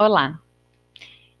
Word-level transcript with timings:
Olá, 0.00 0.40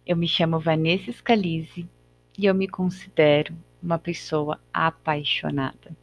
eu 0.04 0.16
me 0.16 0.26
chamo 0.26 0.58
Vanessa 0.58 1.12
Scalise 1.12 1.88
e 2.36 2.44
eu 2.44 2.52
me 2.52 2.66
considero 2.66 3.56
uma 3.80 4.00
pessoa 4.00 4.60
apaixonada. 4.74 5.96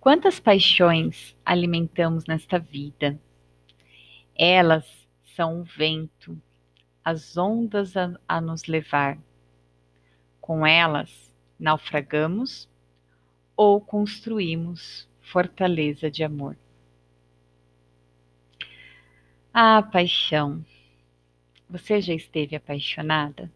Quantas 0.00 0.40
paixões 0.40 1.36
alimentamos 1.44 2.24
nesta 2.24 2.58
vida? 2.58 3.20
Elas 4.34 4.86
são 5.36 5.60
o 5.60 5.64
vento, 5.64 6.40
as 7.04 7.36
ondas 7.36 7.94
a, 7.94 8.18
a 8.26 8.40
nos 8.40 8.64
levar. 8.64 9.18
Com 10.40 10.66
elas, 10.66 11.30
naufragamos 11.60 12.66
ou 13.54 13.78
construímos 13.78 15.06
fortaleza 15.20 16.10
de 16.10 16.24
amor. 16.24 16.56
Ah, 19.60 19.82
paixão. 19.82 20.64
Você 21.68 22.00
já 22.00 22.14
esteve 22.14 22.54
apaixonada? 22.54 23.50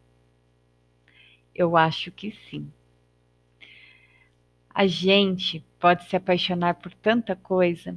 Eu 1.54 1.76
acho 1.76 2.10
que 2.10 2.32
sim. 2.32 2.72
A 4.68 4.84
gente 4.84 5.64
pode 5.78 6.02
se 6.08 6.16
apaixonar 6.16 6.74
por 6.74 6.92
tanta 6.92 7.36
coisa. 7.36 7.96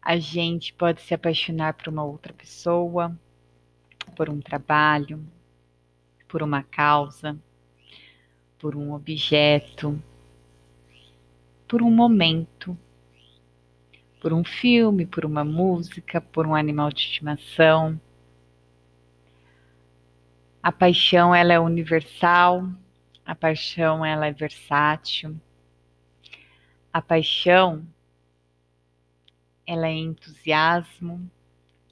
A 0.00 0.18
gente 0.18 0.72
pode 0.72 1.02
se 1.02 1.12
apaixonar 1.12 1.74
por 1.74 1.88
uma 1.88 2.04
outra 2.04 2.32
pessoa, 2.32 3.14
por 4.16 4.30
um 4.30 4.40
trabalho, 4.40 5.22
por 6.26 6.42
uma 6.42 6.62
causa, 6.62 7.38
por 8.58 8.74
um 8.74 8.94
objeto, 8.94 10.02
por 11.68 11.82
um 11.82 11.90
momento 11.90 12.74
por 14.22 14.32
um 14.32 14.44
filme, 14.44 15.04
por 15.04 15.24
uma 15.24 15.44
música, 15.44 16.20
por 16.20 16.46
um 16.46 16.54
animal 16.54 16.92
de 16.92 17.00
estimação. 17.00 18.00
A 20.62 20.70
paixão 20.70 21.34
ela 21.34 21.52
é 21.52 21.58
universal, 21.58 22.68
a 23.26 23.34
paixão 23.34 24.06
ela 24.06 24.28
é 24.28 24.32
versátil. 24.32 25.34
A 26.92 27.02
paixão 27.02 27.84
ela 29.66 29.88
é 29.88 29.92
entusiasmo, 29.92 31.28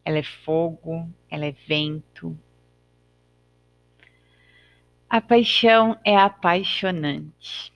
ela 0.05 0.19
é 0.19 0.23
fogo, 0.23 1.11
ela 1.29 1.47
é 1.47 1.53
vento. 1.67 2.39
A 5.09 5.21
paixão 5.21 5.99
é 6.05 6.17
apaixonante. 6.17 7.73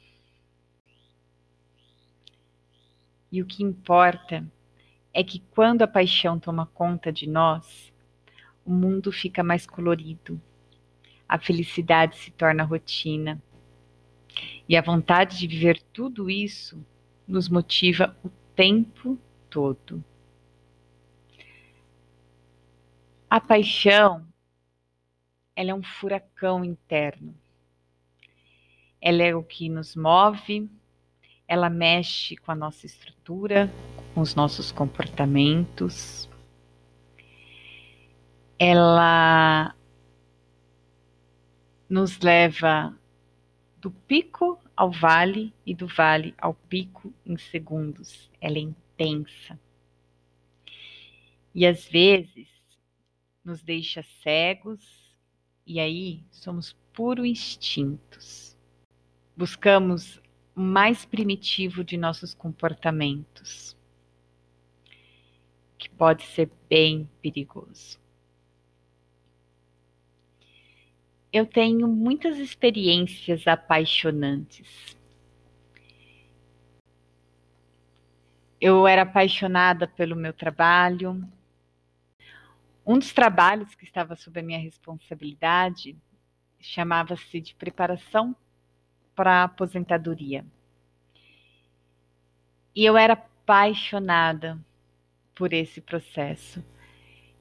E 3.34 3.42
o 3.42 3.44
que 3.44 3.64
importa 3.64 4.46
é 5.12 5.24
que 5.24 5.40
quando 5.40 5.82
a 5.82 5.88
paixão 5.88 6.38
toma 6.38 6.66
conta 6.66 7.10
de 7.10 7.28
nós, 7.28 7.92
o 8.64 8.70
mundo 8.70 9.10
fica 9.10 9.42
mais 9.42 9.66
colorido, 9.66 10.40
a 11.28 11.36
felicidade 11.36 12.16
se 12.16 12.30
torna 12.30 12.62
rotina. 12.62 13.42
E 14.68 14.76
a 14.76 14.80
vontade 14.80 15.36
de 15.36 15.48
viver 15.48 15.82
tudo 15.92 16.30
isso 16.30 16.80
nos 17.26 17.48
motiva 17.48 18.16
o 18.24 18.28
tempo 18.54 19.18
todo. 19.50 20.04
A 23.28 23.40
paixão, 23.40 24.24
ela 25.56 25.72
é 25.72 25.74
um 25.74 25.82
furacão 25.82 26.64
interno. 26.64 27.34
Ela 29.00 29.24
é 29.24 29.34
o 29.34 29.42
que 29.42 29.68
nos 29.68 29.96
move, 29.96 30.70
ela 31.46 31.68
mexe 31.68 32.36
com 32.36 32.50
a 32.50 32.54
nossa 32.54 32.86
estrutura, 32.86 33.70
com 34.14 34.20
os 34.20 34.34
nossos 34.34 34.72
comportamentos. 34.72 36.28
Ela 38.58 39.74
nos 41.88 42.18
leva 42.20 42.96
do 43.76 43.90
pico 43.90 44.58
ao 44.76 44.90
vale 44.90 45.52
e 45.66 45.74
do 45.74 45.86
vale 45.86 46.34
ao 46.38 46.54
pico 46.54 47.12
em 47.24 47.36
segundos. 47.36 48.30
Ela 48.40 48.56
é 48.56 48.62
intensa. 48.62 49.58
E 51.54 51.66
às 51.66 51.86
vezes 51.86 52.48
nos 53.44 53.62
deixa 53.62 54.02
cegos 54.22 55.14
e 55.66 55.78
aí 55.78 56.24
somos 56.30 56.74
puro 56.92 57.24
instintos. 57.24 58.56
Buscamos 59.36 60.20
mais 60.54 61.04
primitivo 61.04 61.82
de 61.82 61.96
nossos 61.96 62.32
comportamentos, 62.32 63.76
que 65.76 65.88
pode 65.88 66.22
ser 66.22 66.50
bem 66.68 67.10
perigoso. 67.20 67.98
Eu 71.32 71.44
tenho 71.44 71.88
muitas 71.88 72.38
experiências 72.38 73.48
apaixonantes. 73.48 74.96
Eu 78.60 78.86
era 78.86 79.02
apaixonada 79.02 79.88
pelo 79.88 80.14
meu 80.14 80.32
trabalho. 80.32 81.28
Um 82.86 82.98
dos 82.98 83.12
trabalhos 83.12 83.74
que 83.74 83.84
estava 83.84 84.14
sob 84.14 84.38
a 84.38 84.42
minha 84.44 84.60
responsabilidade 84.60 85.96
chamava-se 86.60 87.40
de 87.40 87.54
preparação 87.56 88.34
para 89.14 89.40
a 89.40 89.44
aposentadoria. 89.44 90.44
E 92.74 92.84
eu 92.84 92.96
era 92.96 93.12
apaixonada 93.12 94.58
por 95.34 95.52
esse 95.52 95.80
processo. 95.80 96.64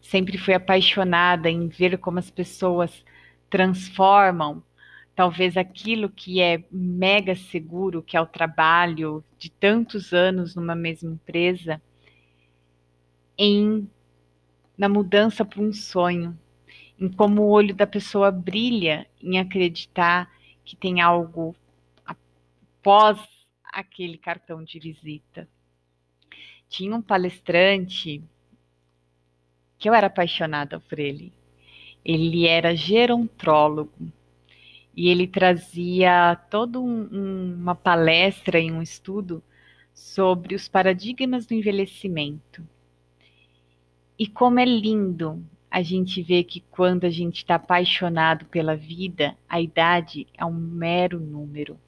Sempre 0.02 0.38
fui 0.38 0.54
apaixonada 0.54 1.50
em 1.50 1.68
ver 1.68 1.98
como 1.98 2.20
as 2.20 2.30
pessoas 2.30 3.04
transformam 3.50 4.64
talvez 5.16 5.58
aquilo 5.58 6.10
que 6.10 6.42
é 6.42 6.64
mega 6.72 7.36
seguro, 7.36 8.02
que 8.02 8.18
é 8.18 8.22
o 8.22 8.26
trabalho 8.26 9.24
de 9.38 9.50
tantos 9.52 10.12
anos 10.14 10.56
numa 10.56 10.76
mesma 10.76 11.12
empresa, 11.12 11.82
em 13.38 13.90
na 14.76 14.90
mudança 14.90 15.46
para 15.46 15.62
um 15.62 15.72
sonho, 15.72 16.38
em 17.00 17.08
como 17.08 17.44
o 17.44 17.50
olho 17.50 17.76
da 17.76 17.86
pessoa 17.86 18.32
brilha 18.32 19.06
em 19.22 19.38
acreditar 19.38 20.32
que 20.66 20.76
tem 20.76 21.00
algo 21.00 21.56
após 22.84 23.18
aquele 23.64 24.18
cartão 24.18 24.62
de 24.62 24.78
visita. 24.78 25.48
Tinha 26.68 26.94
um 26.94 27.02
palestrante 27.02 28.22
que 29.80 29.88
eu 29.88 29.94
era 29.94 30.08
apaixonada 30.08 30.82
por 30.82 31.00
ele. 31.00 31.32
Ele 32.04 32.46
era 32.46 32.76
gerontrólogo 32.76 34.12
e 34.94 35.08
ele 35.08 35.26
trazia 35.26 36.36
toda 36.50 36.78
um, 36.78 37.08
um, 37.10 37.56
uma 37.56 37.74
palestra 37.74 38.60
e 38.60 38.70
um 38.70 38.82
estudo 38.82 39.42
sobre 39.94 40.54
os 40.54 40.68
paradigmas 40.68 41.46
do 41.46 41.54
envelhecimento. 41.54 42.68
E 44.20 44.28
como 44.28 44.60
é 44.60 44.66
lindo 44.66 45.42
a 45.72 45.82
gente 45.82 46.22
ver 46.22 46.44
que 46.44 46.60
quando 46.60 47.06
a 47.06 47.10
gente 47.10 47.38
está 47.38 47.56
apaixonado 47.56 48.46
pela 48.48 48.76
vida, 48.76 49.38
a 49.48 49.62
idade 49.62 50.28
é 50.38 50.44
um 50.44 50.52
mero 50.52 51.18
número. 51.18 51.80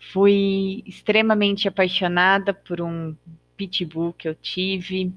Fui 0.00 0.82
extremamente 0.86 1.68
apaixonada 1.68 2.54
por 2.54 2.80
um 2.80 3.14
pitbull 3.56 4.14
que 4.14 4.26
eu 4.26 4.34
tive. 4.34 5.12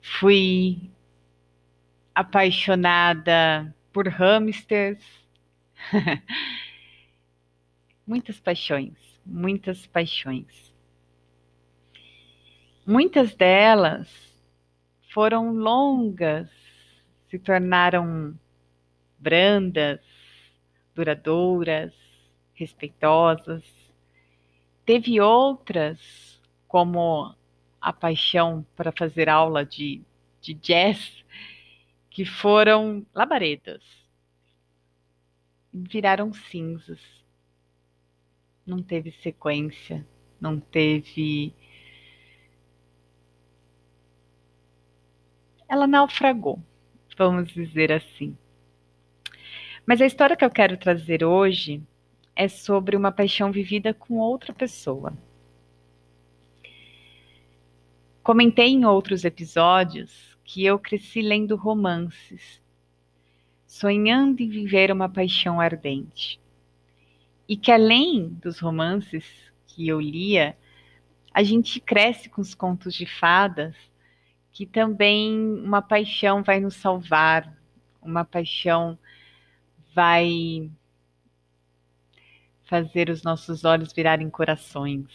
Fui 0.00 0.90
apaixonada 2.14 3.74
por 3.92 4.08
hamsters. 4.08 5.04
muitas 8.06 8.40
paixões, 8.40 8.94
muitas 9.24 9.86
paixões. 9.86 10.74
Muitas 12.86 13.34
delas 13.34 14.08
foram 15.12 15.52
longas, 15.52 16.48
se 17.28 17.38
tornaram 17.38 18.38
brandas, 19.18 20.00
duradouras, 20.94 21.92
respeitosas. 22.56 23.62
Teve 24.84 25.20
outras, 25.20 26.40
como 26.66 27.34
a 27.80 27.92
paixão 27.92 28.66
para 28.74 28.90
fazer 28.90 29.28
aula 29.28 29.64
de, 29.64 30.02
de 30.40 30.54
jazz, 30.54 31.24
que 32.10 32.24
foram 32.24 33.06
labaredas. 33.14 33.82
Viraram 35.72 36.32
cinzas. 36.32 37.00
Não 38.64 38.82
teve 38.82 39.12
sequência, 39.22 40.04
não 40.40 40.58
teve. 40.58 41.54
Ela 45.68 45.86
naufragou, 45.86 46.60
vamos 47.16 47.52
dizer 47.52 47.92
assim. 47.92 48.36
Mas 49.86 50.00
a 50.00 50.06
história 50.06 50.36
que 50.36 50.44
eu 50.44 50.50
quero 50.50 50.76
trazer 50.76 51.22
hoje 51.22 51.80
é 52.36 52.46
sobre 52.48 52.94
uma 52.94 53.10
paixão 53.10 53.50
vivida 53.50 53.94
com 53.94 54.18
outra 54.18 54.52
pessoa. 54.52 55.16
Comentei 58.22 58.68
em 58.68 58.84
outros 58.84 59.24
episódios 59.24 60.36
que 60.44 60.64
eu 60.64 60.78
cresci 60.78 61.22
lendo 61.22 61.56
romances, 61.56 62.60
sonhando 63.66 64.42
em 64.42 64.48
viver 64.48 64.92
uma 64.92 65.08
paixão 65.08 65.60
ardente. 65.60 66.38
E 67.48 67.56
que 67.56 67.72
além 67.72 68.28
dos 68.42 68.58
romances 68.58 69.24
que 69.66 69.88
eu 69.88 70.00
lia, 70.00 70.56
a 71.32 71.42
gente 71.42 71.80
cresce 71.80 72.28
com 72.28 72.40
os 72.40 72.54
contos 72.54 72.94
de 72.94 73.06
fadas, 73.06 73.74
que 74.52 74.66
também 74.66 75.38
uma 75.62 75.80
paixão 75.80 76.42
vai 76.42 76.60
nos 76.60 76.74
salvar, 76.74 77.56
uma 78.02 78.24
paixão 78.24 78.98
vai 79.94 80.70
fazer 82.66 83.08
os 83.08 83.22
nossos 83.22 83.64
olhos 83.64 83.92
virarem 83.92 84.28
corações. 84.28 85.06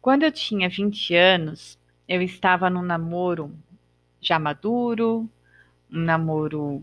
Quando 0.00 0.22
eu 0.22 0.32
tinha 0.32 0.68
20 0.68 1.14
anos, 1.14 1.78
eu 2.06 2.22
estava 2.22 2.70
num 2.70 2.82
namoro 2.82 3.54
já 4.20 4.38
maduro, 4.38 5.28
um 5.90 5.98
namoro 5.98 6.82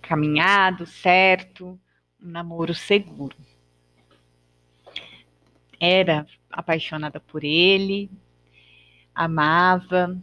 caminhado, 0.00 0.84
certo, 0.84 1.78
um 2.20 2.28
namoro 2.28 2.74
seguro. 2.74 3.36
Era 5.80 6.26
apaixonada 6.50 7.20
por 7.20 7.44
ele, 7.44 8.10
amava. 9.14 10.16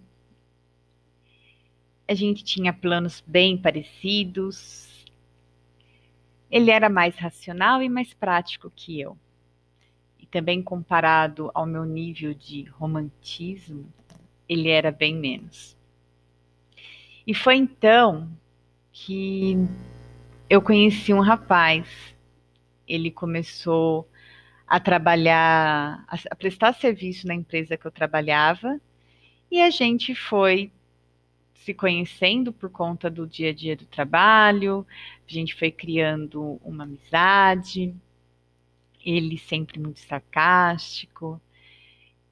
A 2.07 2.13
gente 2.13 2.44
tinha 2.44 2.74
planos 2.74 3.24
bem 3.25 3.57
parecidos. 3.57 5.06
Ele 6.50 6.71
era 6.71 6.89
mais 6.89 7.15
racional 7.15 7.81
e 7.81 7.89
mais 7.89 8.13
prático 8.13 8.71
que 8.75 9.00
eu. 9.00 9.18
Também 10.31 10.61
comparado 10.61 11.49
ao 11.53 11.65
meu 11.65 11.85
nível 11.85 12.33
de 12.33 12.63
romantismo, 12.63 13.85
ele 14.47 14.69
era 14.69 14.91
bem 14.91 15.15
menos. 15.15 15.77
E 17.25 17.33
foi 17.33 17.55
então 17.55 18.29
que 18.91 19.55
eu 20.49 20.61
conheci 20.61 21.13
um 21.13 21.21
rapaz. 21.21 21.87
Ele 22.87 23.11
começou 23.11 24.09
a 24.67 24.79
trabalhar, 24.79 26.05
a 26.07 26.35
prestar 26.35 26.73
serviço 26.73 27.27
na 27.27 27.33
empresa 27.33 27.77
que 27.77 27.85
eu 27.85 27.91
trabalhava, 27.91 28.79
e 29.51 29.61
a 29.61 29.69
gente 29.71 30.13
foi 30.13 30.71
se 31.55 31.73
conhecendo 31.73 32.53
por 32.53 32.69
conta 32.69 33.09
do 33.09 33.27
dia 33.27 33.49
a 33.49 33.53
dia 33.53 33.75
do 33.75 33.85
trabalho, 33.85 34.85
a 35.27 35.31
gente 35.31 35.55
foi 35.55 35.71
criando 35.71 36.59
uma 36.63 36.83
amizade. 36.83 37.93
Ele 39.04 39.38
sempre 39.38 39.80
muito 39.80 40.00
sarcástico, 40.00 41.42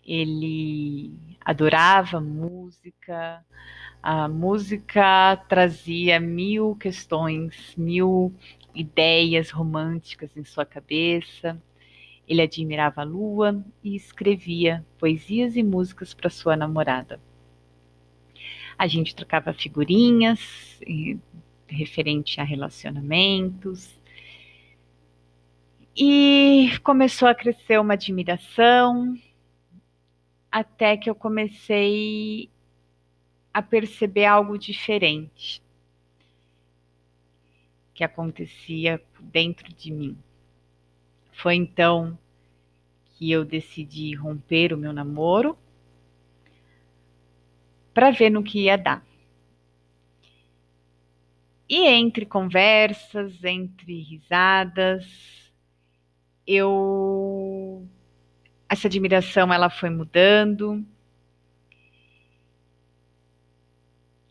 ele 0.04 1.14
adorava 1.42 2.22
música, 2.22 3.46
a 4.02 4.28
música 4.28 5.36
trazia 5.50 6.19
mil 6.19 6.75
questões, 6.75 7.75
mil 7.75 8.34
ideias 8.74 9.50
românticas 9.50 10.36
em 10.38 10.46
sua 10.46 10.66
cabeça. 10.66 11.62
Ele 12.28 12.42
admirava 12.42 13.02
a 13.02 13.06
lua 13.06 13.64
e 13.84 13.96
escrevia 13.96 14.86
poesias 14.98 15.56
e 15.56 15.64
músicas 15.64 16.14
para 16.14 16.30
sua 16.30 16.56
namorada. 16.56 17.19
A 18.78 18.88
gente 18.88 19.16
trocava 19.16 19.54
figurinhas 19.54 20.80
referente 21.68 22.40
a 22.40 22.44
relacionamentos. 22.44 23.96
E 25.99 26.77
começou 26.83 27.27
a 27.27 27.33
crescer 27.33 27.79
uma 27.79 27.95
admiração, 27.95 29.17
até 30.51 30.95
que 30.95 31.09
eu 31.09 31.15
comecei 31.15 32.51
a 33.51 33.63
perceber 33.63 34.25
algo 34.25 34.59
diferente 34.59 35.59
que 37.95 38.03
acontecia 38.03 39.01
dentro 39.19 39.73
de 39.73 39.91
mim. 39.91 40.15
Foi 41.31 41.55
então 41.55 42.15
que 43.15 43.31
eu 43.31 43.44
decidi 43.44 44.13
romper 44.13 44.73
o 44.73 44.77
meu 44.77 44.94
namoro 44.94 45.57
para 47.91 48.11
ver 48.11 48.29
no 48.29 48.44
que 48.44 48.65
ia 48.65 48.77
dar. 48.77 49.03
E 51.67 51.88
entre 51.88 52.23
conversas, 52.23 53.44
entre 53.44 53.99
risadas, 54.03 55.46
eu 56.47 57.85
essa 58.69 58.88
admiração 58.88 59.53
ela 59.53 59.69
foi 59.69 59.89
mudando 59.89 60.85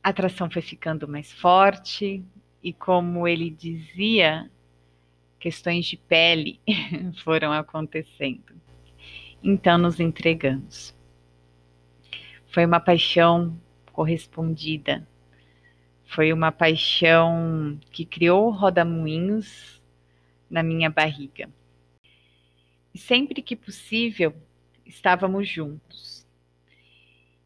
a 0.06 0.10
atração 0.10 0.48
foi 0.48 0.62
ficando 0.62 1.08
mais 1.08 1.32
forte 1.32 2.24
e, 2.62 2.72
como 2.72 3.26
ele 3.26 3.50
dizia, 3.50 4.48
questões 5.36 5.84
de 5.84 5.96
pele 5.96 6.60
foram 7.24 7.52
acontecendo. 7.52 8.54
Então 9.42 9.76
nos 9.76 9.98
entregamos. 9.98 10.94
Foi 12.46 12.64
uma 12.64 12.78
paixão 12.78 13.60
correspondida. 13.92 15.04
Foi 16.04 16.32
uma 16.32 16.52
paixão 16.52 17.76
que 17.90 18.04
criou 18.04 18.50
rodamuinhos 18.50 19.82
na 20.48 20.62
minha 20.62 20.88
barriga. 20.88 21.50
E 22.96 22.98
sempre 22.98 23.42
que 23.42 23.54
possível, 23.54 24.34
estávamos 24.86 25.46
juntos. 25.46 26.26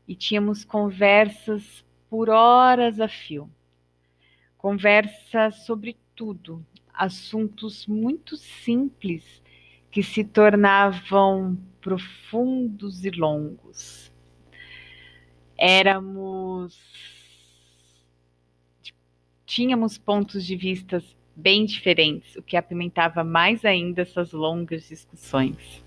E 0.06 0.14
tínhamos 0.14 0.64
conversas 0.64 1.85
por 2.08 2.31
horas 2.31 3.00
a 3.00 3.08
fio. 3.08 3.50
Conversa 4.56 5.50
sobre 5.50 5.97
tudo, 6.14 6.64
assuntos 6.94 7.85
muito 7.88 8.37
simples 8.37 9.43
que 9.91 10.05
se 10.05 10.23
tornavam 10.23 11.58
profundos 11.81 13.05
e 13.05 13.11
longos. 13.11 14.12
Éramos. 15.58 16.79
Tínhamos 19.44 19.99
pontos 19.99 20.46
de 20.46 20.55
vista 20.55 21.03
bem 21.41 21.65
diferentes, 21.65 22.37
o 22.37 22.43
que 22.43 22.57
apimentava 22.57 23.25
mais 23.25 23.65
ainda 23.65 24.03
essas 24.03 24.33
longas 24.33 24.87
discussões. 24.89 25.83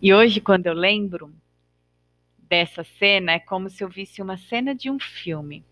E 0.00 0.12
hoje, 0.12 0.40
quando 0.40 0.66
eu 0.66 0.72
lembro, 0.72 1.32
dessa 2.38 2.82
cena 2.82 3.32
é 3.32 3.38
como 3.38 3.70
se 3.70 3.84
eu 3.84 3.88
visse 3.88 4.20
uma 4.20 4.36
cena 4.36 4.74
de 4.74 4.90
um 4.90 4.98
filme, 4.98 5.64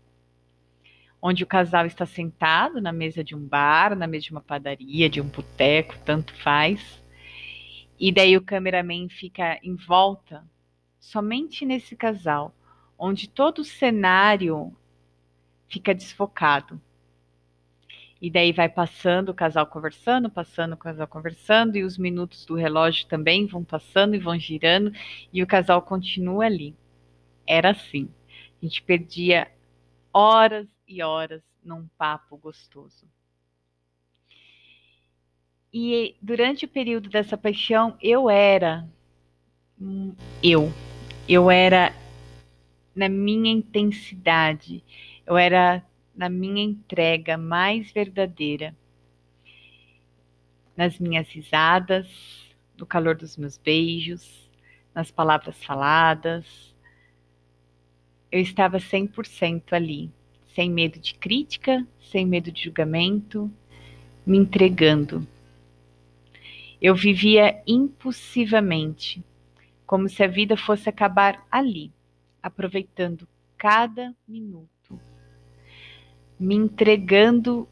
onde 1.21 1.43
o 1.43 1.47
casal 1.47 1.85
está 1.85 2.05
sentado 2.05 2.79
na 2.79 2.91
mesa 2.91 3.23
de 3.23 3.35
um 3.35 3.45
bar, 3.45 3.95
na 3.95 4.07
mesa 4.07 4.25
de 4.25 4.31
uma 4.31 4.41
padaria, 4.41 5.09
de 5.09 5.19
um 5.19 5.27
boteco, 5.27 5.95
tanto 6.05 6.33
faz. 6.35 7.03
E 7.99 8.11
daí 8.11 8.35
o 8.37 8.41
cameraman 8.41 9.09
fica 9.09 9.59
em 9.61 9.75
volta 9.75 10.43
somente 10.99 11.65
nesse 11.65 11.95
casal, 11.95 12.55
onde 12.97 13.27
todo 13.27 13.59
o 13.59 13.65
cenário 13.65 14.75
fica 15.67 15.93
desfocado. 15.93 16.81
E 18.21 18.29
daí 18.29 18.51
vai 18.51 18.69
passando 18.69 19.29
o 19.29 19.33
casal 19.33 19.65
conversando, 19.65 20.29
passando 20.29 20.73
o 20.73 20.77
casal 20.77 21.07
conversando, 21.07 21.75
e 21.75 21.83
os 21.83 21.97
minutos 21.97 22.45
do 22.45 22.53
relógio 22.53 23.07
também 23.07 23.47
vão 23.47 23.63
passando 23.63 24.15
e 24.15 24.19
vão 24.19 24.37
girando, 24.39 24.93
e 25.33 25.41
o 25.41 25.47
casal 25.47 25.81
continua 25.81 26.45
ali. 26.45 26.75
Era 27.47 27.71
assim. 27.71 28.07
A 28.61 28.65
gente 28.65 28.83
perdia 28.83 29.51
horas 30.13 30.67
e 30.87 31.01
horas 31.01 31.41
num 31.63 31.87
papo 31.97 32.37
gostoso. 32.37 33.07
E 35.73 36.15
durante 36.21 36.65
o 36.65 36.67
período 36.67 37.09
dessa 37.09 37.37
paixão, 37.37 37.97
eu 38.01 38.29
era 38.29 38.87
eu. 40.43 40.71
Eu 41.27 41.49
era 41.49 41.95
na 42.93 43.07
minha 43.07 43.51
intensidade, 43.51 44.83
eu 45.25 45.37
era 45.37 45.83
na 46.15 46.29
minha 46.29 46.63
entrega 46.63 47.37
mais 47.37 47.91
verdadeira, 47.91 48.75
nas 50.75 50.99
minhas 50.99 51.27
risadas, 51.29 52.07
no 52.77 52.85
calor 52.85 53.15
dos 53.15 53.37
meus 53.37 53.57
beijos, 53.57 54.49
nas 54.93 55.11
palavras 55.11 55.63
faladas. 55.63 56.75
Eu 58.31 58.39
estava 58.39 58.77
100% 58.77 59.73
ali, 59.73 60.11
sem 60.53 60.69
medo 60.69 60.99
de 60.99 61.13
crítica, 61.15 61.85
sem 61.99 62.25
medo 62.25 62.51
de 62.51 62.63
julgamento, 62.63 63.51
me 64.25 64.37
entregando. 64.37 65.27
Eu 66.81 66.95
vivia 66.95 67.61
impulsivamente, 67.67 69.23
como 69.85 70.09
se 70.09 70.23
a 70.23 70.27
vida 70.27 70.57
fosse 70.57 70.89
acabar 70.89 71.45
ali, 71.51 71.91
aproveitando 72.41 73.27
cada 73.57 74.15
minuto 74.27 74.70
me 76.41 76.55
entregando 76.55 77.69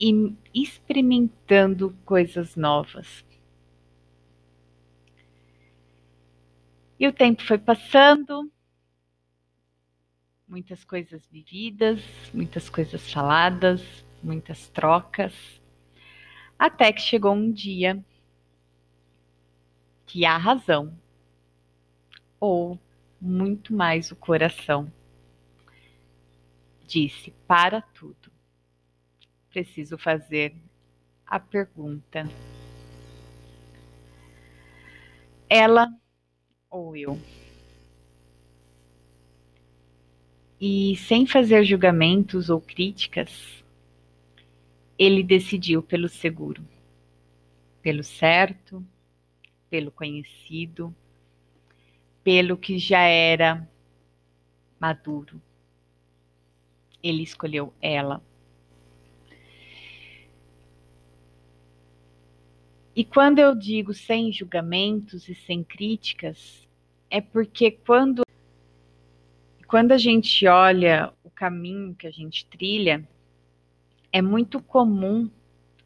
e 0.00 0.32
experimentando 0.54 1.92
coisas 2.04 2.54
novas. 2.54 3.24
E 6.96 7.08
o 7.08 7.12
tempo 7.12 7.42
foi 7.42 7.58
passando, 7.58 8.48
muitas 10.46 10.84
coisas 10.84 11.26
vividas, 11.26 12.00
muitas 12.32 12.70
coisas 12.70 13.12
faladas, 13.12 13.82
muitas 14.22 14.68
trocas, 14.68 15.34
até 16.56 16.92
que 16.92 17.00
chegou 17.00 17.34
um 17.34 17.50
dia 17.50 18.00
que 20.06 20.24
a 20.24 20.36
razão, 20.36 20.96
ou 22.38 22.78
muito 23.20 23.74
mais 23.74 24.12
o 24.12 24.16
coração, 24.16 24.88
disse: 26.92 27.30
para 27.46 27.80
tudo. 27.80 28.30
Preciso 29.48 29.96
fazer 29.96 30.54
a 31.26 31.40
pergunta: 31.40 32.28
ela 35.48 35.88
ou 36.68 36.94
eu? 36.94 37.18
E 40.60 40.96
sem 40.96 41.26
fazer 41.26 41.64
julgamentos 41.64 42.48
ou 42.48 42.60
críticas, 42.60 43.64
ele 44.98 45.22
decidiu 45.22 45.82
pelo 45.82 46.08
seguro, 46.08 46.64
pelo 47.80 48.04
certo, 48.04 48.84
pelo 49.68 49.90
conhecido, 49.90 50.94
pelo 52.22 52.56
que 52.56 52.78
já 52.78 53.00
era 53.00 53.68
maduro. 54.78 55.40
Ele 57.02 57.22
escolheu 57.22 57.72
ela. 57.80 58.22
E 62.94 63.04
quando 63.04 63.38
eu 63.38 63.54
digo 63.54 63.94
sem 63.94 64.30
julgamentos 64.30 65.28
e 65.28 65.34
sem 65.34 65.64
críticas, 65.64 66.68
é 67.10 67.20
porque 67.20 67.70
quando 67.70 68.22
quando 69.66 69.92
a 69.92 69.98
gente 69.98 70.46
olha 70.46 71.10
o 71.24 71.30
caminho 71.30 71.94
que 71.94 72.06
a 72.06 72.10
gente 72.10 72.44
trilha, 72.44 73.08
é 74.12 74.20
muito 74.20 74.60
comum 74.60 75.30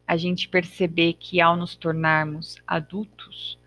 a 0.05 0.17
gente 0.17 0.49
perceber 0.49 1.13
que 1.13 1.39
ao 1.39 1.55
nos 1.55 1.73
tornarmos 1.73 2.57
adultos, 2.67 3.57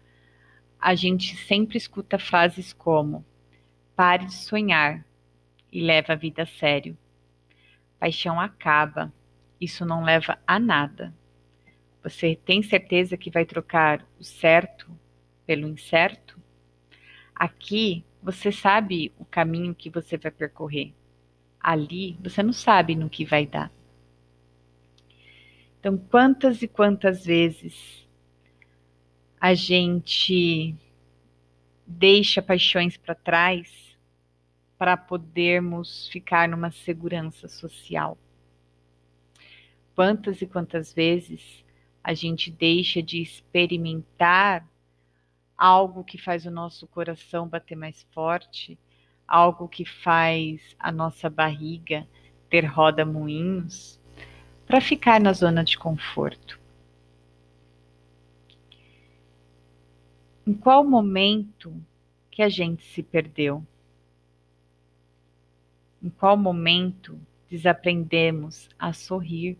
a 0.78 0.95
gente 0.95 1.35
sempre 1.37 1.78
escuta 1.78 2.19
frases 2.19 2.75
como: 2.75 3.25
pare 3.97 4.26
de 4.26 4.35
sonhar 4.35 5.02
e 5.73 5.80
leva 5.80 6.12
a 6.12 6.16
vida 6.16 6.42
a 6.42 6.47
sério. 6.47 6.97
Paixão 8.00 8.40
acaba, 8.40 9.12
isso 9.61 9.85
não 9.85 10.02
leva 10.02 10.38
a 10.47 10.59
nada. 10.59 11.14
Você 12.02 12.35
tem 12.35 12.62
certeza 12.62 13.14
que 13.14 13.30
vai 13.30 13.45
trocar 13.45 14.07
o 14.19 14.25
certo 14.25 14.90
pelo 15.47 15.69
incerto? 15.69 16.40
Aqui 17.35 18.02
você 18.23 18.50
sabe 18.50 19.12
o 19.19 19.25
caminho 19.26 19.75
que 19.75 19.90
você 19.90 20.16
vai 20.16 20.30
percorrer. 20.30 20.95
Ali 21.61 22.16
você 22.23 22.42
não 22.42 22.54
sabe 22.54 22.97
no 22.97 23.11
que 23.11 23.23
vai 23.23 23.47
dar. 23.47 23.71
Então, 25.78 25.99
quantas 25.99 26.62
e 26.62 26.69
quantas 26.69 27.26
vezes 27.26 28.09
a 29.38 29.52
gente 29.52 30.75
deixa 31.87 32.40
paixões 32.40 32.97
para 32.97 33.14
trás 33.14 33.89
para 34.80 34.96
podermos 34.96 36.08
ficar 36.08 36.49
numa 36.49 36.70
segurança 36.70 37.46
social. 37.49 38.16
Quantas 39.94 40.40
e 40.40 40.46
quantas 40.46 40.90
vezes 40.90 41.62
a 42.02 42.14
gente 42.14 42.50
deixa 42.50 43.02
de 43.02 43.20
experimentar 43.20 44.66
algo 45.54 46.02
que 46.02 46.16
faz 46.16 46.46
o 46.46 46.50
nosso 46.50 46.87
coração 46.87 47.46
bater 47.46 47.76
mais 47.76 48.06
forte, 48.14 48.78
algo 49.28 49.68
que 49.68 49.84
faz 49.84 50.75
a 50.78 50.90
nossa 50.90 51.28
barriga 51.28 52.08
ter 52.49 52.64
roda-moinhos, 52.64 54.00
para 54.66 54.80
ficar 54.80 55.20
na 55.20 55.34
zona 55.34 55.62
de 55.62 55.76
conforto. 55.76 56.58
Em 60.46 60.54
qual 60.54 60.82
momento 60.82 61.70
que 62.30 62.42
a 62.42 62.49
gente 62.49 62.82
se 62.82 63.02
perdeu? 63.02 63.62
Em 66.02 66.09
qual 66.09 66.37
momento 66.37 67.21
desaprendemos 67.49 68.69
a 68.78 68.92
sorrir? 68.92 69.59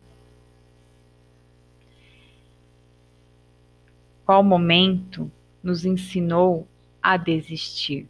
Qual 4.25 4.43
momento 4.43 5.31
nos 5.63 5.85
ensinou 5.85 6.67
a 7.03 7.17
desistir? 7.17 8.09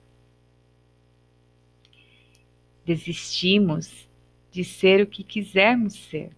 Desistimos 2.85 4.09
de 4.51 4.65
ser 4.65 5.03
o 5.03 5.07
que 5.07 5.25
quisermos 5.25 5.95
ser. 5.95 6.31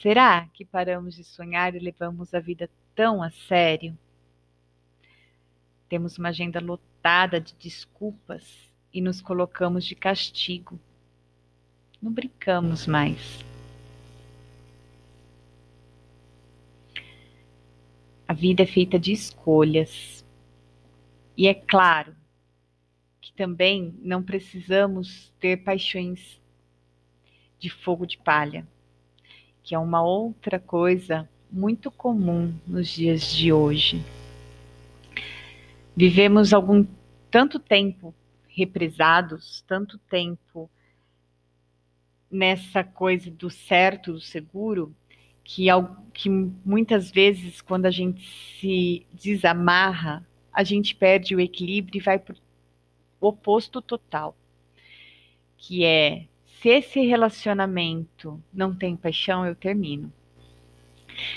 Será 0.00 0.46
que 0.52 0.64
paramos 0.64 1.14
de 1.14 1.24
sonhar 1.24 1.74
e 1.74 1.78
levamos 1.78 2.34
a 2.34 2.40
vida 2.40 2.68
tão 2.94 3.22
a 3.22 3.30
sério? 3.30 3.96
Temos 5.88 6.18
uma 6.18 6.28
agenda 6.28 6.60
lotada 7.04 7.38
de 7.38 7.54
desculpas 7.58 8.72
e 8.90 8.98
nos 8.98 9.20
colocamos 9.20 9.84
de 9.84 9.94
castigo. 9.94 10.80
Não 12.00 12.10
brincamos 12.10 12.86
mais. 12.86 13.44
A 18.26 18.32
vida 18.32 18.62
é 18.62 18.66
feita 18.66 18.98
de 18.98 19.12
escolhas. 19.12 20.24
E 21.36 21.46
é 21.46 21.52
claro 21.52 22.16
que 23.20 23.34
também 23.34 23.94
não 24.00 24.22
precisamos 24.22 25.30
ter 25.38 25.58
paixões 25.58 26.40
de 27.58 27.68
fogo 27.68 28.06
de 28.06 28.16
palha 28.16 28.66
que 29.62 29.74
é 29.74 29.78
uma 29.78 30.02
outra 30.02 30.60
coisa 30.60 31.26
muito 31.50 31.90
comum 31.90 32.52
nos 32.66 32.86
dias 32.86 33.32
de 33.32 33.50
hoje. 33.50 34.04
Vivemos 35.96 36.52
algum 36.52 36.84
tanto 37.34 37.58
tempo 37.58 38.14
represados, 38.46 39.64
tanto 39.66 39.98
tempo 39.98 40.70
nessa 42.30 42.84
coisa 42.84 43.28
do 43.28 43.50
certo, 43.50 44.12
do 44.12 44.20
seguro, 44.20 44.94
que, 45.42 45.66
que 46.12 46.28
muitas 46.30 47.10
vezes, 47.10 47.60
quando 47.60 47.86
a 47.86 47.90
gente 47.90 48.24
se 48.60 49.04
desamarra, 49.12 50.24
a 50.52 50.62
gente 50.62 50.94
perde 50.94 51.34
o 51.34 51.40
equilíbrio 51.40 51.98
e 51.98 52.04
vai 52.04 52.20
para 52.20 52.36
o 53.20 53.26
oposto 53.26 53.82
total, 53.82 54.36
que 55.56 55.84
é 55.84 56.28
se 56.62 56.68
esse 56.68 57.00
relacionamento 57.00 58.40
não 58.52 58.72
tem 58.72 58.96
paixão, 58.96 59.44
eu 59.44 59.56
termino. 59.56 60.12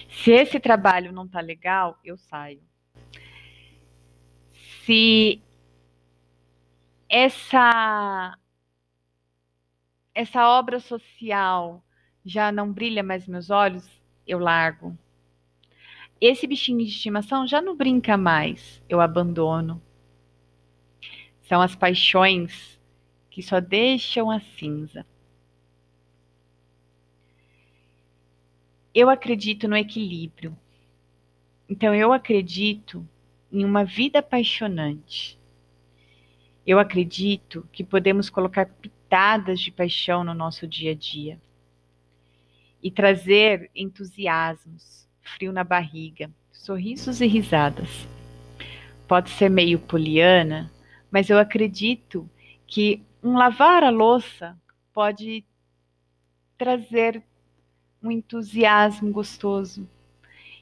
Se 0.09 0.29
esse 0.29 0.59
trabalho 0.59 1.11
não 1.11 1.27
tá 1.27 1.39
legal, 1.39 1.97
eu 2.05 2.19
saio. 2.19 2.61
Se 4.85 5.41
essa 7.09 8.37
essa 10.13 10.47
obra 10.49 10.79
social 10.79 11.83
já 12.25 12.51
não 12.51 12.71
brilha 12.71 13.03
mais 13.03 13.27
meus 13.27 13.49
olhos, 13.49 13.87
eu 14.25 14.39
largo. 14.39 14.97
Esse 16.19 16.47
bichinho 16.47 16.79
de 16.79 16.91
estimação 16.91 17.47
já 17.47 17.61
não 17.61 17.75
brinca 17.75 18.17
mais, 18.17 18.81
eu 18.89 18.99
abandono. 18.99 19.81
São 21.43 21.61
as 21.61 21.75
paixões 21.75 22.79
que 23.29 23.43
só 23.43 23.59
deixam 23.59 24.31
a 24.31 24.39
cinza. 24.39 25.05
eu 28.97 29.11
acredito 29.11 29.67
no 29.67 29.77
equilíbrio. 29.77 30.57
Então, 31.69 31.93
eu 31.93 32.11
acredito 32.11 33.07
em 33.51 33.63
uma 33.63 33.85
vida 33.85 34.17
apaixonante. 34.17 35.37
Eu 36.67 36.79
acredito 36.79 37.65
que 37.71 37.81
podemos 37.81 38.29
colocar 38.29 38.65
pitadas 38.65 39.61
de 39.61 39.71
paixão 39.71 40.25
no 40.25 40.33
nosso 40.33 40.67
dia 40.67 40.91
a 40.91 40.93
dia 40.93 41.39
e 42.83 42.91
trazer 42.91 43.71
entusiasmos, 43.73 45.07
frio 45.21 45.53
na 45.53 45.63
barriga, 45.63 46.29
sorrisos 46.51 47.21
e 47.21 47.25
risadas. 47.25 48.05
Pode 49.07 49.29
ser 49.29 49.49
meio 49.49 49.79
poliana, 49.79 50.69
mas 51.09 51.29
eu 51.29 51.39
acredito 51.39 52.29
que 52.67 53.01
um 53.23 53.37
lavar 53.37 53.81
a 53.81 53.89
louça 53.89 54.53
pode 54.91 55.45
trazer 56.57 57.23
um 58.03 58.11
entusiasmo 58.11 59.09
gostoso 59.09 59.87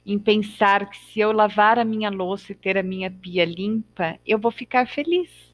em 0.06 0.20
pensar 0.20 0.88
que 0.88 0.98
se 1.00 1.20
eu 1.20 1.32
lavar 1.32 1.80
a 1.80 1.84
minha 1.84 2.12
louça 2.12 2.52
e 2.52 2.56
ter 2.56 2.78
a 2.78 2.84
minha 2.84 3.10
pia 3.10 3.44
limpa, 3.44 4.20
eu 4.24 4.38
vou 4.38 4.52
ficar 4.52 4.88
feliz. 4.88 5.45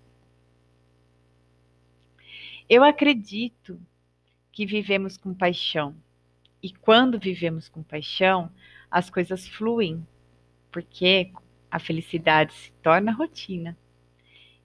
Eu 2.71 2.85
acredito 2.85 3.81
que 4.49 4.65
vivemos 4.65 5.17
com 5.17 5.33
paixão. 5.33 5.93
E 6.63 6.71
quando 6.71 7.19
vivemos 7.19 7.67
com 7.67 7.83
paixão, 7.83 8.49
as 8.89 9.09
coisas 9.09 9.45
fluem, 9.45 10.07
porque 10.71 11.33
a 11.69 11.79
felicidade 11.79 12.53
se 12.53 12.71
torna 12.81 13.11
rotina. 13.11 13.77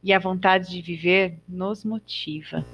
e 0.03 0.13
a 0.13 0.19
vontade 0.21 0.71
de 0.71 0.81
viver 0.83 1.41
nos 1.49 1.85
motiva. 1.85 2.65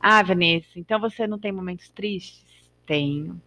Ah, 0.00 0.22
Vanessa, 0.22 0.78
então 0.78 1.00
você 1.00 1.26
não 1.26 1.38
tem 1.38 1.52
momentos 1.52 1.88
tristes? 1.90 2.44
Tenho. 2.86 3.40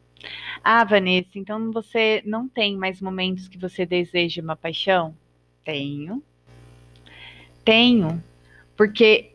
Ah, 0.64 0.84
Vanessa, 0.84 1.38
então 1.40 1.72
você 1.72 2.22
não 2.26 2.48
tem 2.50 2.78
mais 2.78 3.02
momentos 3.02 3.48
que 3.48 3.58
você 3.58 3.86
deseja 3.86 4.42
uma 4.42 4.56
paixão? 4.56 5.16
Tenho. 5.64 6.24
Tenho, 7.66 8.24
porque 8.78 9.34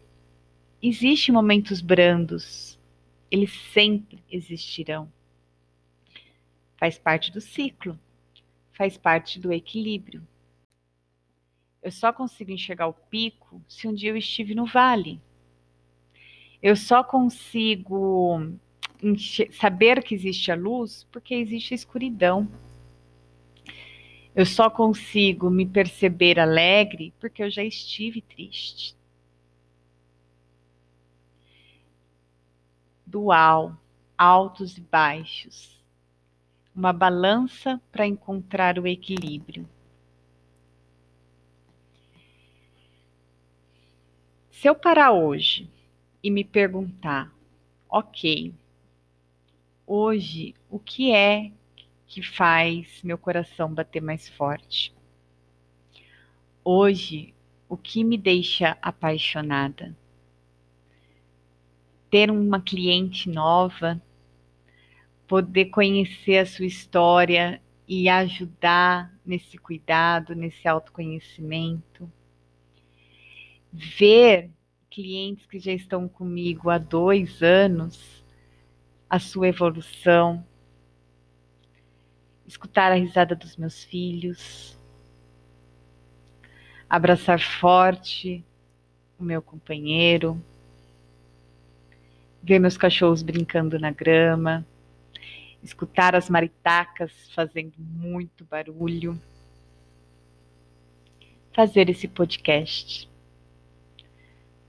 existem 0.80 1.34
momentos 1.34 1.80
brandos, 1.80 2.78
eles 3.28 3.52
sempre 3.72 4.22
existirão. 4.30 5.12
Faz 6.76 6.96
parte 6.96 7.32
do 7.32 7.40
ciclo, 7.40 7.98
faz 8.72 8.96
parte 8.96 9.40
do 9.40 9.52
equilíbrio. 9.52 10.26
Eu 11.82 11.90
só 11.90 12.12
consigo 12.12 12.52
enxergar 12.52 12.86
o 12.86 12.92
pico 12.92 13.60
se 13.68 13.88
um 13.88 13.92
dia 13.92 14.10
eu 14.10 14.16
estive 14.16 14.54
no 14.54 14.64
vale. 14.64 15.20
Eu 16.62 16.76
só 16.76 17.02
consigo 17.02 18.54
saber 19.58 20.04
que 20.04 20.14
existe 20.14 20.52
a 20.52 20.54
luz 20.54 21.04
porque 21.10 21.34
existe 21.34 21.74
a 21.74 21.76
escuridão. 21.76 22.48
Eu 24.34 24.46
só 24.46 24.70
consigo 24.70 25.50
me 25.50 25.66
perceber 25.66 26.38
alegre 26.38 27.12
porque 27.18 27.42
eu 27.42 27.50
já 27.50 27.64
estive 27.64 28.22
triste. 28.22 28.96
Dual, 33.04 33.76
altos 34.16 34.78
e 34.78 34.80
baixos. 34.80 35.78
Uma 36.74 36.92
balança 36.92 37.80
para 37.90 38.06
encontrar 38.06 38.78
o 38.78 38.86
equilíbrio. 38.86 39.68
Se 44.52 44.68
eu 44.68 44.74
parar 44.74 45.12
hoje 45.12 45.68
e 46.22 46.30
me 46.30 46.44
perguntar, 46.44 47.34
ok, 47.88 48.54
hoje 49.86 50.54
o 50.70 50.78
que 50.78 51.12
é 51.12 51.50
que 52.10 52.20
faz 52.20 53.00
meu 53.04 53.16
coração 53.16 53.72
bater 53.72 54.02
mais 54.02 54.28
forte? 54.28 54.92
Hoje, 56.64 57.32
o 57.68 57.76
que 57.76 58.02
me 58.02 58.18
deixa 58.18 58.76
apaixonada? 58.82 59.96
Ter 62.10 62.28
uma 62.28 62.60
cliente 62.60 63.30
nova, 63.30 64.02
poder 65.28 65.66
conhecer 65.66 66.38
a 66.38 66.46
sua 66.46 66.66
história 66.66 67.62
e 67.86 68.08
ajudar 68.08 69.14
nesse 69.24 69.56
cuidado, 69.56 70.34
nesse 70.34 70.66
autoconhecimento 70.66 72.10
ver 73.72 74.50
clientes 74.90 75.46
que 75.46 75.60
já 75.60 75.72
estão 75.72 76.08
comigo 76.08 76.70
há 76.70 76.78
dois 76.78 77.40
anos, 77.40 78.24
a 79.08 79.20
sua 79.20 79.46
evolução, 79.46 80.44
escutar 82.50 82.90
a 82.90 82.96
risada 82.96 83.34
dos 83.36 83.56
meus 83.56 83.84
filhos, 83.84 84.76
abraçar 86.88 87.40
forte 87.40 88.44
o 89.18 89.22
meu 89.22 89.40
companheiro, 89.40 90.42
ver 92.42 92.58
meus 92.58 92.76
cachorros 92.76 93.22
brincando 93.22 93.78
na 93.78 93.92
grama, 93.92 94.66
escutar 95.62 96.16
as 96.16 96.28
maritacas 96.28 97.12
fazendo 97.34 97.74
muito 97.78 98.44
barulho, 98.44 99.20
fazer 101.54 101.88
esse 101.88 102.08
podcast. 102.08 103.08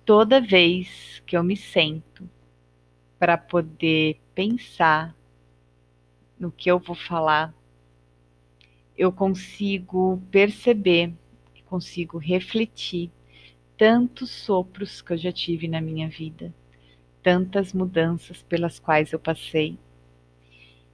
Toda 0.06 0.39
vez 0.39 1.24
que 1.26 1.36
eu 1.36 1.44
me 1.44 1.58
sento 1.58 2.30
para 3.17 3.38
poder 3.38 4.20
pensar 4.36 5.15
no 6.38 6.52
que 6.52 6.70
eu 6.70 6.78
vou 6.80 6.96
falar, 6.96 7.54
eu 9.02 9.12
consigo 9.12 10.22
perceber, 10.30 11.12
consigo 11.66 12.20
refletir 12.20 13.10
tantos 13.76 14.30
sopros 14.30 15.02
que 15.02 15.14
eu 15.14 15.18
já 15.18 15.32
tive 15.32 15.68
na 15.68 15.82
minha 15.82 16.08
vida, 16.08 16.54
tantas 17.24 17.74
mudanças 17.74 18.44
pelas 18.44 18.78
quais 18.78 19.12
eu 19.12 19.18
passei. 19.18 19.76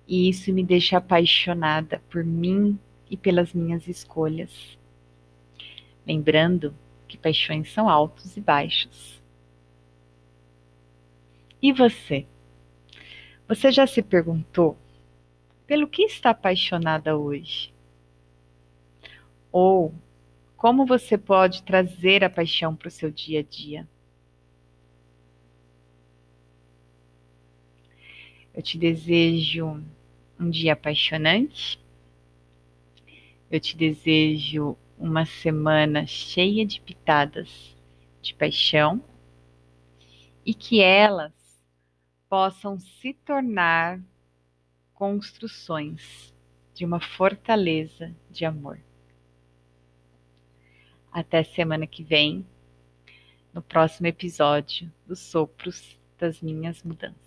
E 0.07 0.29
isso 0.29 0.53
me 0.53 0.63
deixa 0.63 0.95
apaixonada 0.95 2.01
por 2.09 2.23
mim 2.23 2.79
e 3.11 3.17
pelas 3.17 3.51
minhas 3.51 3.89
escolhas. 3.89 4.77
Lembrando 6.05 6.73
que 7.09 7.17
paixões 7.17 7.73
são 7.73 7.89
altos 7.89 8.37
e 8.37 8.39
baixos. 8.39 9.21
E 11.61 11.73
você? 11.73 12.25
Você 13.49 13.69
já 13.69 13.85
se 13.85 14.01
perguntou 14.01 14.77
pelo 15.65 15.89
que 15.89 16.03
está 16.03 16.29
apaixonada 16.29 17.17
hoje? 17.17 17.75
Ou 19.51 19.93
como 20.55 20.85
você 20.85 21.17
pode 21.17 21.63
trazer 21.63 22.23
a 22.23 22.29
paixão 22.29 22.75
para 22.75 22.87
o 22.87 22.91
seu 22.91 23.11
dia 23.11 23.39
a 23.39 23.43
dia? 23.43 23.87
Eu 28.53 28.63
te 28.63 28.77
desejo 28.77 29.83
um 30.39 30.49
dia 30.49 30.73
apaixonante. 30.73 31.79
Eu 33.51 33.59
te 33.59 33.77
desejo 33.77 34.75
uma 34.97 35.25
semana 35.25 36.07
cheia 36.07 36.65
de 36.65 36.81
pitadas 36.81 37.75
de 38.19 38.33
paixão 38.33 39.03
e 40.43 40.53
que 40.53 40.81
elas 40.81 41.33
possam 42.27 42.79
se 42.79 43.13
tornar 43.13 44.01
construções 44.93 46.33
de 46.73 46.83
uma 46.83 46.99
fortaleza 46.99 48.13
de 48.31 48.43
amor. 48.43 48.86
Até 51.17 51.43
semana 51.43 51.87
que 51.87 52.03
vem, 52.03 52.45
no 53.51 53.59
próximo 53.59 54.05
episódio 54.05 54.93
dos 55.07 55.17
Sopros 55.17 55.97
das 56.15 56.43
Minhas 56.43 56.83
Mudanças. 56.83 57.26